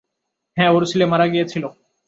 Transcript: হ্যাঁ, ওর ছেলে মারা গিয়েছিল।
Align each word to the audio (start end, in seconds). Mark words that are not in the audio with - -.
হ্যাঁ, 0.57 0.71
ওর 0.71 0.83
ছেলে 0.85 1.05
মারা 1.05 1.25
গিয়েছিল। 1.27 1.63